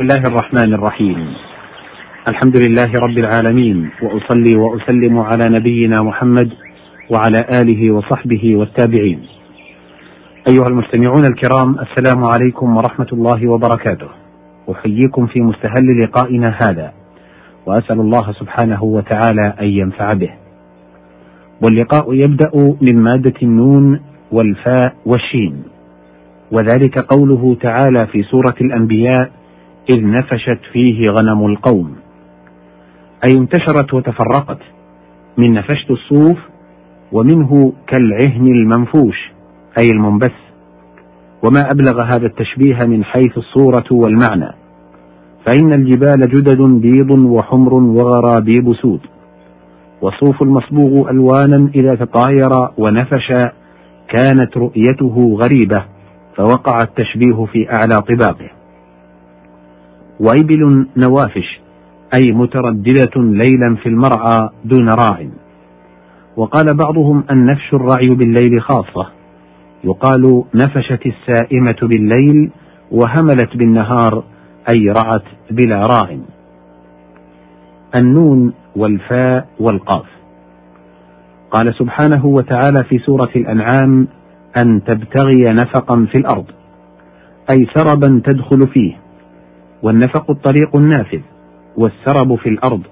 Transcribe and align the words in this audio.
بسم 0.00 0.08
الله 0.08 0.24
الرحمن 0.28 0.74
الرحيم. 0.74 1.34
الحمد 2.28 2.56
لله 2.66 2.92
رب 3.02 3.18
العالمين 3.18 3.90
وأصلي 4.02 4.56
وأسلم 4.56 5.18
على 5.18 5.48
نبينا 5.48 6.02
محمد 6.02 6.50
وعلى 7.10 7.46
آله 7.60 7.90
وصحبه 7.90 8.56
والتابعين. 8.56 9.20
أيها 10.52 10.64
المستمعون 10.70 11.24
الكرام 11.26 11.78
السلام 11.78 12.24
عليكم 12.24 12.76
ورحمة 12.76 13.06
الله 13.12 13.48
وبركاته. 13.48 14.08
أحييكم 14.72 15.26
في 15.26 15.40
مستهل 15.40 16.02
لقائنا 16.02 16.58
هذا 16.62 16.92
وأسأل 17.66 18.00
الله 18.00 18.32
سبحانه 18.32 18.84
وتعالى 18.84 19.54
أن 19.60 19.66
ينفع 19.66 20.12
به. 20.12 20.30
واللقاء 21.62 22.14
يبدأ 22.14 22.50
من 22.80 23.02
مادة 23.02 23.34
النون 23.42 24.00
والفاء 24.32 24.94
والشين 25.06 25.62
وذلك 26.52 26.98
قوله 26.98 27.56
تعالى 27.60 28.06
في 28.06 28.22
سورة 28.22 28.54
الأنبياء 28.60 29.39
إذ 29.90 30.06
نفشت 30.06 30.60
فيه 30.72 31.10
غنم 31.10 31.46
القوم. 31.46 31.96
أي 33.28 33.36
انتشرت 33.38 33.94
وتفرقت. 33.94 34.58
من 35.36 35.52
نفشت 35.52 35.90
الصوف 35.90 36.38
ومنه 37.12 37.72
كالعهن 37.86 38.46
المنفوش 38.46 39.30
أي 39.78 39.86
المنبث. 39.90 40.32
وما 41.44 41.70
أبلغ 41.70 42.02
هذا 42.02 42.26
التشبيه 42.26 42.78
من 42.86 43.04
حيث 43.04 43.38
الصورة 43.38 43.84
والمعنى. 43.90 44.54
فإن 45.46 45.72
الجبال 45.72 46.28
جدد 46.28 46.62
بيض 46.62 47.10
وحمر 47.10 47.74
وغرابيب 47.74 48.72
سود. 48.72 49.00
والصوف 50.02 50.42
المصبوغ 50.42 51.10
ألوانا 51.10 51.70
إذا 51.74 51.94
تطاير 51.94 52.50
ونفش 52.78 53.32
كانت 54.08 54.56
رؤيته 54.56 55.38
غريبة 55.42 55.84
فوقع 56.36 56.78
التشبيه 56.78 57.44
في 57.44 57.68
أعلى 57.78 57.96
طباقه. 57.96 58.59
وإبل 60.20 60.86
نوافش 60.96 61.60
أي 62.14 62.32
مترددة 62.32 63.10
ليلا 63.16 63.76
في 63.82 63.88
المرعى 63.88 64.48
دون 64.64 64.88
راع. 64.88 65.28
وقال 66.36 66.76
بعضهم 66.76 67.24
النفش 67.30 67.74
الرعي 67.74 68.14
بالليل 68.14 68.62
خاصة. 68.62 69.10
يقال 69.84 70.44
نفشت 70.54 71.06
السائمة 71.06 71.76
بالليل 71.82 72.50
وهملت 72.90 73.56
بالنهار 73.56 74.24
أي 74.74 74.88
رعت 74.88 75.24
بلا 75.50 75.82
راع. 75.82 76.18
النون 77.96 78.52
والفاء 78.76 79.48
والقاف. 79.60 80.06
قال 81.50 81.74
سبحانه 81.74 82.26
وتعالى 82.26 82.84
في 82.84 82.98
سورة 82.98 83.30
الأنعام 83.36 84.08
أن 84.58 84.84
تبتغي 84.84 85.44
نفقا 85.50 86.06
في 86.12 86.18
الأرض 86.18 86.44
أي 87.50 87.66
سربا 87.74 88.22
تدخل 88.24 88.68
فيه. 88.68 88.99
والنفق 89.82 90.30
الطريق 90.30 90.76
النافذ 90.76 91.20
والسرب 91.76 92.34
في 92.34 92.48
الأرض 92.48 92.82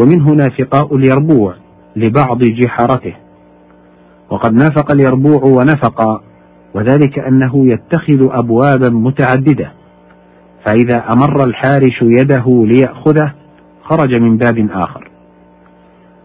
ومنه 0.00 0.30
نافقاء 0.30 0.96
اليربوع 0.96 1.54
لبعض 1.96 2.38
جحرته. 2.38 3.14
وقد 4.30 4.52
نافق 4.54 4.94
اليربوع 4.94 5.44
ونفق 5.44 6.22
وذلك 6.74 7.18
أنه 7.18 7.72
يتخذ 7.72 8.28
أبوابا 8.30 8.90
متعددة. 8.90 9.72
فإذا 10.66 11.04
أمر 11.16 11.44
الحارش 11.44 12.02
يده 12.02 12.66
ليأخذه 12.66 13.34
خرج 13.82 14.14
من 14.14 14.36
باب 14.36 14.68
آخر. 14.70 15.08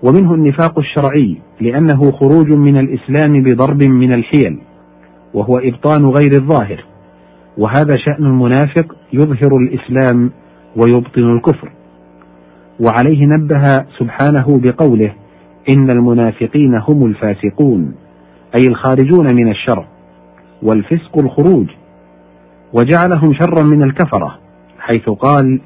ومنه 0.03 0.33
النفاق 0.33 0.79
الشرعي 0.79 1.37
لأنه 1.61 2.11
خروج 2.11 2.49
من 2.51 2.77
الإسلام 2.77 3.43
بضرب 3.43 3.83
من 3.83 4.13
الحيل 4.13 4.59
وهو 5.33 5.57
إبطان 5.57 6.05
غير 6.05 6.31
الظاهر. 6.35 6.92
وهذا 7.57 7.97
شأن 7.97 8.25
المنافق 8.25 8.95
يظهر 9.13 9.57
الإسلام 9.57 10.31
ويبطن 10.75 11.35
الكفر. 11.35 11.71
وعليه 12.79 13.25
نبه 13.25 13.63
سبحانه 13.99 14.59
بقوله 14.63 15.13
إن 15.69 15.89
المنافقين 15.91 16.75
هم 16.75 17.05
الفاسقون 17.05 17.95
أي 18.55 18.67
الخارجون 18.67 19.27
من 19.33 19.51
الشر 19.51 19.85
والفسق 20.63 21.17
الخروج. 21.17 21.67
وجعلهم 22.73 23.33
شرا 23.33 23.63
من 23.63 23.83
الكفرة 23.83 24.37
حيث 24.79 25.09
قال 25.09 25.61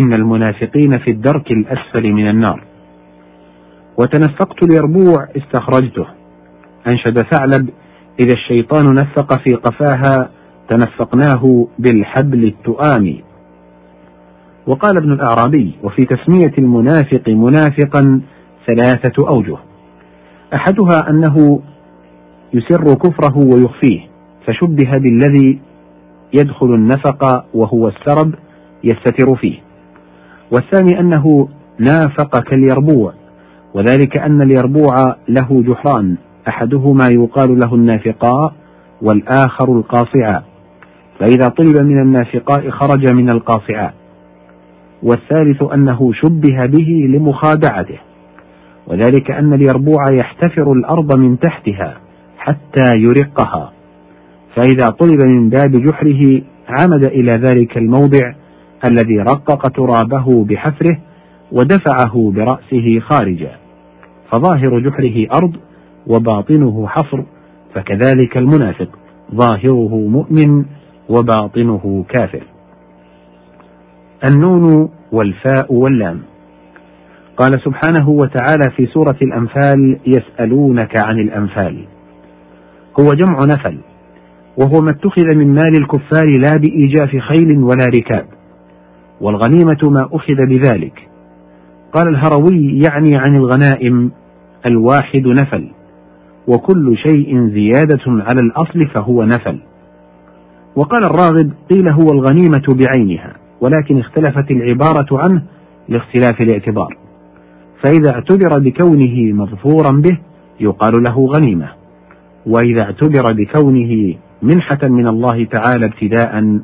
إن 0.00 0.12
المنافقين 0.12 0.98
في 0.98 1.10
الدرك 1.10 1.50
الأسفل 1.50 2.12
من 2.12 2.28
النار. 2.28 2.64
وتنفقت 3.98 4.62
اليربوع 4.62 5.28
استخرجته 5.36 6.06
أنشد 6.86 7.18
ثعلب 7.22 7.68
إذا 8.20 8.32
الشيطان 8.32 8.84
نفق 8.94 9.38
في 9.42 9.54
قفاها 9.54 10.30
تنفقناه 10.68 11.66
بالحبل 11.78 12.44
التؤام 12.44 13.16
وقال 14.66 14.96
ابن 14.96 15.12
الأعرابي 15.12 15.74
وفي 15.82 16.04
تسمية 16.04 16.52
المنافق 16.58 17.28
منافقا 17.28 18.20
ثلاثة 18.66 19.28
أوجه. 19.28 19.56
أحدها 20.54 21.10
أنه 21.10 21.60
يسر 22.54 22.94
كفره 22.94 23.38
ويخفيه 23.38 24.00
فشبه 24.46 24.98
بالذي 24.98 25.58
يدخل 26.32 26.66
النفق 26.66 27.44
وهو 27.54 27.88
السرب 27.88 28.34
يستتر 28.84 29.36
فيه. 29.36 29.58
والثاني 30.50 31.00
أنه 31.00 31.48
نافق 31.78 32.38
كاليربوع 32.38 33.12
وذلك 33.74 34.16
أن 34.16 34.42
اليربوع 34.42 35.16
له 35.28 35.62
جحران 35.66 36.16
أحدهما 36.48 37.04
يقال 37.10 37.58
له 37.58 37.74
النافقاء 37.74 38.52
والآخر 39.02 39.72
القاصعاء. 39.78 40.51
فإذا 41.18 41.48
طلب 41.48 41.80
من 41.80 42.02
النافقاء 42.02 42.70
خرج 42.70 43.12
من 43.12 43.30
القاصعاء 43.30 43.94
والثالث 45.02 45.62
أنه 45.62 46.12
شبه 46.12 46.66
به 46.66 47.06
لمخادعته. 47.08 47.98
وذلك 48.86 49.30
أن 49.30 49.52
اليربوع 49.52 50.04
يحتفر 50.12 50.72
الأرض 50.72 51.18
من 51.18 51.38
تحتها 51.38 51.96
حتى 52.38 52.96
يرقها. 52.96 53.72
فإذا 54.56 54.88
طلب 54.88 55.22
من 55.22 55.48
باب 55.48 55.70
جحره 55.70 56.42
عمد 56.68 57.04
إلى 57.04 57.32
ذلك 57.32 57.76
الموضع 57.76 58.32
الذي 58.84 59.18
رقق 59.18 59.68
ترابه 59.68 60.44
بحفره 60.44 60.98
ودفعه 61.52 62.32
برأسه 62.34 63.00
خارجا. 63.00 63.62
فظاهر 64.32 64.78
جحره 64.78 65.26
أرض 65.34 65.56
وباطنه 66.06 66.86
حفر 66.88 67.24
فكذلك 67.74 68.36
المنافق 68.36 68.88
ظاهره 69.34 70.08
مؤمن 70.08 70.64
وباطنه 71.08 72.04
كافر. 72.08 72.42
النون 74.30 74.88
والفاء 75.12 75.74
واللام. 75.74 76.20
قال 77.36 77.60
سبحانه 77.64 78.08
وتعالى 78.08 78.70
في 78.76 78.86
سورة 78.86 79.16
الأنفال 79.22 79.98
يسألونك 80.06 81.00
عن 81.00 81.18
الأنفال. 81.18 81.84
هو 83.00 83.14
جمع 83.14 83.38
نفل 83.44 83.78
وهو 84.58 84.80
ما 84.80 84.90
اتخذ 84.90 85.36
من 85.36 85.54
مال 85.54 85.76
الكفار 85.76 86.38
لا 86.38 86.56
بإيجاف 86.56 87.16
خيل 87.16 87.58
ولا 87.58 87.86
ركاب 87.86 88.26
والغنيمة 89.20 89.90
ما 89.90 90.08
أخذ 90.12 90.46
بذلك. 90.48 91.08
قال 91.92 92.08
الهروي 92.08 92.78
يعني 92.78 93.14
عن 93.18 93.36
الغنائم 93.36 94.10
الواحد 94.66 95.26
نفل 95.26 95.70
وكل 96.48 96.96
شيء 96.96 97.48
زيادة 97.48 98.04
على 98.06 98.40
الأصل 98.40 98.88
فهو 98.94 99.24
نفل. 99.24 99.58
وقال 100.76 101.04
الراغب 101.04 101.52
قيل 101.70 101.88
هو 101.88 102.06
الغنيمة 102.12 102.62
بعينها 102.68 103.32
ولكن 103.60 103.98
اختلفت 103.98 104.50
العبارة 104.50 105.06
عنه 105.12 105.42
لاختلاف 105.88 106.40
الاعتبار. 106.40 106.96
فإذا 107.84 108.10
اعتبر 108.14 108.58
بكونه 108.58 109.32
مظفورا 109.32 109.90
به 109.90 110.18
يقال 110.60 111.02
له 111.02 111.26
غنيمة. 111.26 111.68
وإذا 112.46 112.82
اعتبر 112.82 113.32
بكونه 113.32 114.14
منحة 114.42 114.88
من 114.88 115.06
الله 115.06 115.44
تعالى 115.44 115.86
ابتداء 115.86 116.60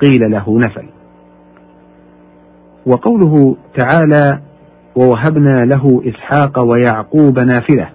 قيل 0.00 0.30
له 0.30 0.58
نفل. 0.58 0.84
وقوله 2.86 3.56
تعالى 3.74 4.40
ووهبنا 4.96 5.64
له 5.64 6.02
إسحاق 6.06 6.64
ويعقوب 6.64 7.38
نافلة 7.38 7.88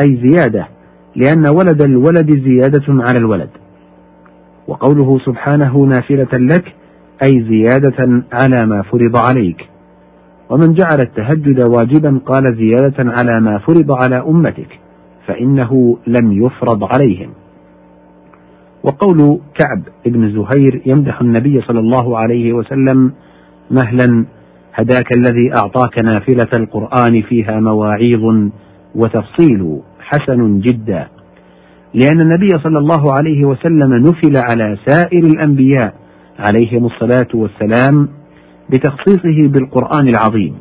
أي 0.00 0.16
زيادة 0.16 0.68
لأن 1.16 1.48
ولد 1.48 1.82
الولد 1.82 2.30
زيادة 2.30 2.84
على 2.88 3.18
الولد. 3.18 3.50
وقوله 4.70 5.18
سبحانه 5.18 5.78
نافلة 5.78 6.28
لك 6.32 6.64
أي 7.22 7.42
زيادة 7.42 8.24
على 8.32 8.66
ما 8.66 8.82
فرض 8.82 9.16
عليك. 9.16 9.68
ومن 10.50 10.74
جعل 10.74 10.98
التهجد 11.00 11.60
واجبا 11.76 12.20
قال 12.26 12.56
زيادة 12.56 12.94
على 12.98 13.40
ما 13.40 13.58
فرض 13.58 13.92
على 13.96 14.24
أمتك 14.28 14.78
فإنه 15.26 15.98
لم 16.06 16.32
يفرض 16.32 16.84
عليهم. 16.84 17.30
وقول 18.84 19.40
كعب 19.54 19.82
بن 20.06 20.32
زهير 20.32 20.82
يمدح 20.86 21.20
النبي 21.20 21.60
صلى 21.60 21.80
الله 21.80 22.18
عليه 22.18 22.52
وسلم 22.52 23.12
مهلا 23.70 24.24
هداك 24.74 25.16
الذي 25.16 25.52
أعطاك 25.52 25.98
نافلة 25.98 26.48
القرآن 26.52 27.22
فيها 27.22 27.60
مواعيظ 27.60 28.50
وتفصيل 28.94 29.80
حسن 30.00 30.60
جدا. 30.60 31.08
لأن 31.94 32.20
النبي 32.20 32.46
صلى 32.46 32.78
الله 32.78 33.12
عليه 33.12 33.44
وسلم 33.44 33.94
نفل 33.94 34.36
على 34.36 34.78
سائر 34.86 35.24
الأنبياء 35.24 35.94
عليهم 36.38 36.86
الصلاة 36.86 37.28
والسلام 37.34 38.08
بتخصيصه 38.70 39.48
بالقرآن 39.48 40.08
العظيم. 40.08 40.54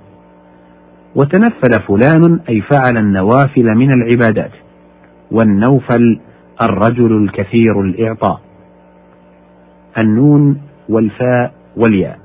وتنفل 1.16 1.82
فلان 1.88 2.40
أي 2.50 2.62
فعل 2.62 2.98
النوافل 2.98 3.76
من 3.76 3.92
العبادات. 3.94 4.52
والنوفل 5.32 6.20
الرجل 6.62 7.24
الكثير 7.24 7.82
الإعطاء. 7.82 8.42
النون 9.98 10.62
والفاء 10.90 11.54
والياء. 11.78 12.20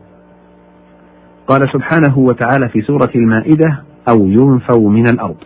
قال 1.47 1.69
سبحانه 1.73 2.19
وتعالى 2.19 2.69
في 2.69 2.81
سورة 2.81 3.11
المائدة 3.15 3.83
أو 4.09 4.27
ينفوا 4.27 4.91
من 4.91 5.06
الأرض. 5.06 5.37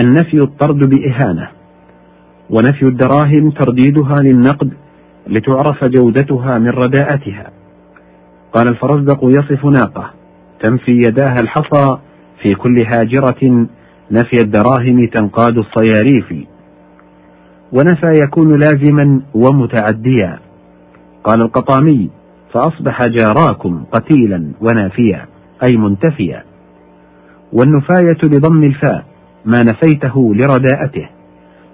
النفي 0.00 0.36
الطرد 0.36 0.90
بإهانة. 0.90 1.55
ونفي 2.50 2.82
الدراهم 2.82 3.50
ترديدها 3.50 4.16
للنقد 4.22 4.72
لتعرف 5.26 5.84
جودتها 5.84 6.58
من 6.58 6.68
رداءتها. 6.68 7.50
قال 8.52 8.68
الفرزدق 8.68 9.18
يصف 9.22 9.64
ناقة 9.64 10.10
تنفي 10.60 10.92
يداها 10.92 11.36
الحصى 11.42 11.98
في 12.42 12.54
كل 12.54 12.86
هاجرة 12.86 13.66
نفي 14.10 14.36
الدراهم 14.44 15.06
تنقاد 15.06 15.58
الصياريف. 15.58 16.46
ونفى 17.72 18.12
يكون 18.24 18.58
لازما 18.58 19.20
ومتعديا. 19.34 20.38
قال 21.24 21.38
القطامي 21.44 22.10
فأصبح 22.52 22.98
جاراكم 23.06 23.84
قتيلا 23.92 24.52
ونافيا 24.60 25.26
أي 25.68 25.76
منتفيا. 25.76 26.44
والنفاية 27.52 28.18
بضم 28.24 28.64
الفاء 28.64 29.04
ما 29.44 29.58
نفيته 29.62 30.34
لرداءته. 30.34 31.15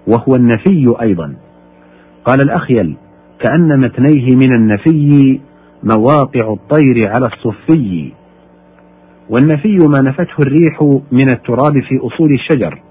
وهو 0.06 0.36
النفي 0.36 0.94
أيضا. 1.02 1.34
قال 2.24 2.40
الأخيل 2.40 2.96
كأن 3.40 3.80
متنيه 3.80 4.36
من 4.36 4.54
النفي 4.54 5.40
مواقع 5.82 6.52
الطير 6.52 7.08
على 7.08 7.26
الصفي. 7.26 8.12
والنفي 9.30 9.78
ما 9.78 10.00
نفته 10.00 10.42
الريح 10.42 10.98
من 11.12 11.30
التراب 11.30 11.80
في 11.80 11.98
أصول 12.02 12.32
الشجر 12.32 12.82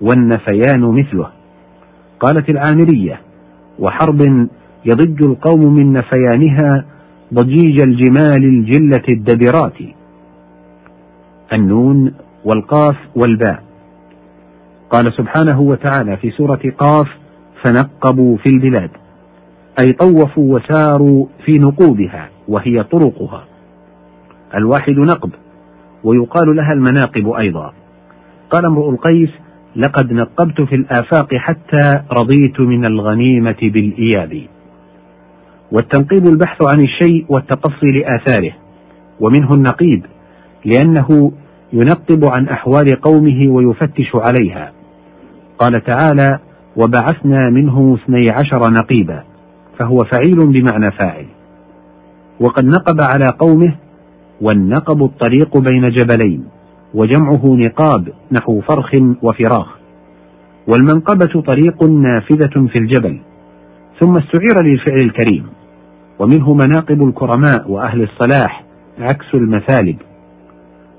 والنفيان 0.00 0.80
مثله. 0.80 1.28
قالت 2.20 2.48
العامرية 2.48 3.20
وحرب 3.78 4.48
يضج 4.84 5.24
القوم 5.24 5.74
من 5.74 5.92
نفيانها 5.92 6.84
ضجيج 7.34 7.82
الجمال 7.82 8.44
الجلة 8.44 9.02
الدبرات. 9.08 9.78
النون 11.52 12.14
والقاف 12.44 12.96
والباء. 13.16 13.69
قال 14.90 15.12
سبحانه 15.12 15.60
وتعالى 15.60 16.16
في 16.16 16.30
سورة 16.30 16.60
قاف 16.78 17.08
فنقبوا 17.62 18.36
في 18.36 18.46
البلاد. 18.46 18.90
أي 19.80 19.92
طوفوا 19.92 20.54
وساروا 20.54 21.26
في 21.44 21.52
نقوبها 21.58 22.28
وهي 22.48 22.82
طرقها. 22.82 23.44
الواحد 24.54 24.92
نقب 24.92 25.30
ويقال 26.04 26.56
لها 26.56 26.72
المناقب 26.72 27.28
أيضا. 27.28 27.72
قال 28.50 28.64
امرؤ 28.66 28.90
القيس 28.90 29.30
لقد 29.76 30.12
نقبت 30.12 30.60
في 30.60 30.74
الآفاق 30.74 31.34
حتى 31.34 32.02
رضيت 32.12 32.60
من 32.60 32.86
الغنيمة 32.86 33.56
بالإياب. 33.62 34.42
والتنقيب 35.72 36.26
البحث 36.26 36.58
عن 36.72 36.80
الشيء 36.80 37.26
والتقصي 37.28 37.86
لآثاره 37.86 38.52
ومنه 39.20 39.50
النقيب 39.54 40.06
لأنه 40.64 41.32
ينقب 41.72 42.24
عن 42.24 42.48
أحوال 42.48 43.00
قومه 43.00 43.48
ويفتش 43.48 44.10
عليها. 44.14 44.72
قال 45.60 45.84
تعالى 45.84 46.38
وبعثنا 46.76 47.50
منهم 47.50 47.94
اثني 47.94 48.30
عشر 48.30 48.70
نقيبا 48.70 49.22
فهو 49.78 49.98
فعيل 49.98 50.36
بمعنى 50.36 50.90
فاعل. 50.90 51.26
وقد 52.40 52.64
نقب 52.64 53.00
على 53.00 53.24
قومه 53.38 53.74
والنقب 54.40 55.02
الطريق 55.02 55.58
بين 55.58 55.90
جبلين 55.90 56.44
وجمعه 56.94 57.42
نقاب 57.44 58.08
نحو 58.32 58.60
فرخ 58.60 58.94
وفراخ 59.22 59.78
والمنقبة 60.68 61.42
طريق 61.46 61.82
نافذة 61.82 62.66
في 62.72 62.78
الجبل 62.78 63.20
ثم 64.00 64.16
استعير 64.16 64.62
للفعل 64.64 65.00
الكريم 65.00 65.46
ومنه 66.18 66.54
مناقب 66.54 67.02
الكرماء 67.02 67.70
وأهل 67.70 68.02
الصلاح 68.02 68.64
عكس 68.98 69.34
المثالب 69.34 69.96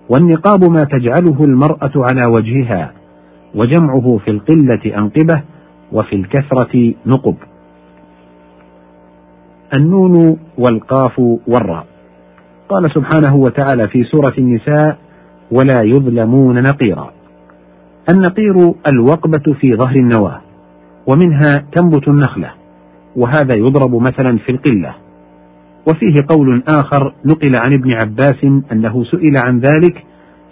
والنقاب 0.09 0.63
ما 0.69 0.83
تجعله 0.83 1.43
المرأة 1.43 1.91
على 1.95 2.21
وجهها 2.27 2.93
وجمعه 3.56 4.19
في 4.25 4.31
القلة 4.31 4.98
أنقبة 4.98 5.42
وفي 5.92 6.15
الكثرة 6.15 6.94
نقب. 7.06 7.36
النون 9.74 10.38
والقاف 10.57 11.19
والراء. 11.48 11.86
قال 12.69 12.92
سبحانه 12.92 13.36
وتعالى 13.36 13.88
في 13.88 14.03
سورة 14.03 14.33
النساء 14.38 14.98
ولا 15.51 15.81
يظلمون 15.81 16.63
نقيرا 16.63 17.12
النقير 18.09 18.74
الوقبة 18.88 19.54
في 19.62 19.75
ظهر 19.75 19.95
النواة 19.95 20.42
ومنها 21.07 21.65
تنبت 21.71 22.07
النخلة 22.07 22.51
وهذا 23.15 23.54
يضرب 23.56 23.95
مثلا 23.95 24.38
في 24.38 24.51
القلة. 24.51 24.95
وفيه 25.89 26.15
قول 26.30 26.63
آخر 26.68 27.13
نقل 27.25 27.56
عن 27.56 27.74
ابن 27.74 27.92
عباس 27.92 28.44
أنه 28.71 29.04
سئل 29.04 29.33
عن 29.38 29.59
ذلك 29.59 30.04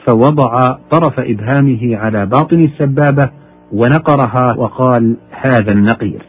فوضع 0.10 0.78
طرف 0.92 1.20
إبهامه 1.20 1.98
على 1.98 2.26
باطن 2.26 2.64
السبابة 2.64 3.30
ونقرها 3.74 4.56
وقال 4.58 5.18
هذا 5.32 5.72
النقير. 5.72 6.26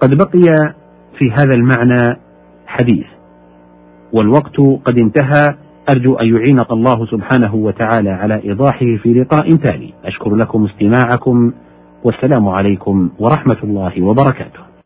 قد 0.00 0.10
بقي 0.10 0.74
في 1.18 1.30
هذا 1.32 1.54
المعنى 1.54 2.16
حديث 2.66 3.06
والوقت 4.12 4.60
قد 4.84 4.98
انتهى 4.98 5.54
أرجو 5.90 6.14
أن 6.14 6.36
يعينك 6.36 6.70
الله 6.70 7.06
سبحانه 7.06 7.54
وتعالى 7.54 8.10
على 8.10 8.42
إيضاحه 8.44 8.96
في 9.02 9.14
لقاء 9.14 9.56
تالي. 9.56 9.92
أشكر 10.04 10.34
لكم 10.34 10.64
استماعكم 10.64 11.52
والسلام 12.04 12.48
عليكم 12.48 13.10
ورحمة 13.18 13.58
الله 13.64 14.02
وبركاته. 14.02 14.63